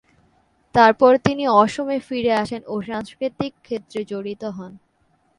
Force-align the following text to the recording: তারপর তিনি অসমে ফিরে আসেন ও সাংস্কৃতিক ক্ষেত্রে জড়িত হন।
তারপর 0.75 1.11
তিনি 1.17 1.43
অসমে 1.61 1.97
ফিরে 1.99 2.31
আসেন 2.33 2.61
ও 2.67 2.75
সাংস্কৃতিক 2.81 3.53
ক্ষেত্রে 3.61 3.99
জড়িত 4.03 4.43
হন। 4.57 4.71